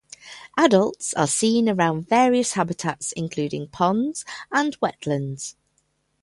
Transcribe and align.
Adults 0.57 1.13
are 1.13 1.27
seen 1.27 1.69
around 1.69 2.09
various 2.09 2.53
habitats 2.53 3.11
including 3.11 3.67
ponds 3.67 4.25
and 4.51 4.75
wetlands. 4.79 5.53